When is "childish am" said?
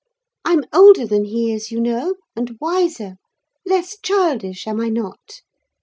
4.01-4.81